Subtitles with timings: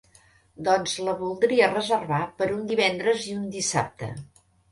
[0.67, 4.11] Doncs la voldria reservar per un divendres i un dissabte.